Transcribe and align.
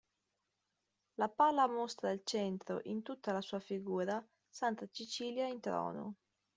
La 1.19 1.29
pala 1.29 1.67
mostra 1.67 2.09
al 2.09 2.21
centro, 2.23 2.79
in 2.85 3.03
tutta 3.03 3.31
la 3.31 3.41
sua 3.41 3.59
figura, 3.59 4.27
"Santa 4.49 4.89
Cecilia 4.91 5.45
in 5.45 5.59
trono". 5.59 6.15